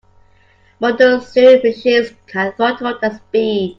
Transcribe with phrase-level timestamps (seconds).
[0.79, 3.69] Modern sewing machines can throttle their speed.